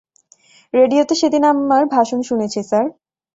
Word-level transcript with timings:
রেডিওতে 0.73 1.13
সেদিন 1.15 1.43
আমার 1.43 1.83
ভাষণ 1.95 2.19
শুনেছি, 2.21 2.59
স্যার। 2.63 2.85